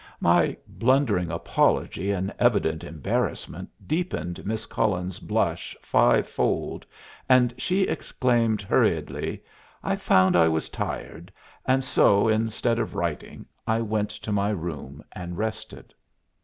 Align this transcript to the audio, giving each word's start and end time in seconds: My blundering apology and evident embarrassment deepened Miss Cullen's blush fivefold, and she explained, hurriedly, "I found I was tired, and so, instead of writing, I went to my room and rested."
My 0.19 0.57
blundering 0.67 1.29
apology 1.31 2.09
and 2.09 2.33
evident 2.39 2.83
embarrassment 2.83 3.69
deepened 3.85 4.43
Miss 4.47 4.65
Cullen's 4.65 5.19
blush 5.19 5.77
fivefold, 5.83 6.87
and 7.29 7.53
she 7.59 7.81
explained, 7.83 8.63
hurriedly, 8.63 9.43
"I 9.83 9.95
found 9.95 10.35
I 10.35 10.47
was 10.47 10.69
tired, 10.69 11.31
and 11.67 11.83
so, 11.83 12.27
instead 12.27 12.79
of 12.79 12.95
writing, 12.95 13.45
I 13.67 13.81
went 13.81 14.09
to 14.09 14.31
my 14.31 14.49
room 14.49 15.03
and 15.11 15.37
rested." 15.37 15.93